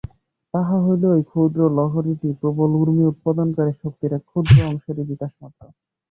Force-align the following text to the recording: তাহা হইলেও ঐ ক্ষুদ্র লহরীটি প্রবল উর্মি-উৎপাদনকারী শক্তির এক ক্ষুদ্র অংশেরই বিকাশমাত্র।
তাহা 0.53 0.75
হইলেও 0.79 1.13
ঐ 1.13 1.29
ক্ষুদ্র 1.29 1.59
লহরীটি 1.77 2.29
প্রবল 2.39 2.71
উর্মি-উৎপাদনকারী 2.81 3.73
শক্তির 3.81 4.11
এক 4.13 4.23
ক্ষুদ্র 4.29 4.55
অংশেরই 4.65 5.05
বিকাশমাত্র। 5.11 5.61